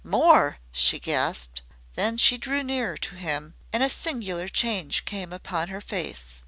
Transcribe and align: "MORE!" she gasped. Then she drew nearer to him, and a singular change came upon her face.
"MORE!" 0.03 0.57
she 0.71 0.97
gasped. 0.99 1.61
Then 1.93 2.17
she 2.17 2.35
drew 2.35 2.63
nearer 2.63 2.97
to 2.97 3.13
him, 3.17 3.53
and 3.71 3.83
a 3.83 3.87
singular 3.89 4.47
change 4.47 5.05
came 5.05 5.31
upon 5.31 5.67
her 5.67 5.79
face. 5.79 6.39